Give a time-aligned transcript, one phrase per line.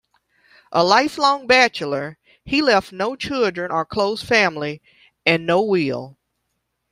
[0.71, 4.81] A lifelong bachelor, he left no children or close family
[5.27, 6.17] and no will.